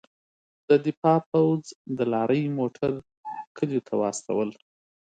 [0.67, 1.63] د دفاع پوځ
[1.97, 2.91] د لارۍ موټر
[3.57, 4.49] کلیو ته واستول.